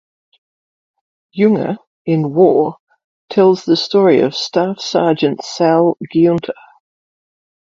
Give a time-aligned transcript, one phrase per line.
[1.37, 2.77] Junger in "War",
[3.29, 6.53] tells the story of Staff Sergent Sal Giunta.